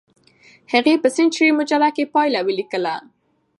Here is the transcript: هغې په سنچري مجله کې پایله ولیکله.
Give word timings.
هغې 0.71 0.93
په 1.03 1.07
سنچري 1.15 1.49
مجله 1.59 1.89
کې 1.95 2.11
پایله 2.13 2.39
ولیکله. 2.47 2.95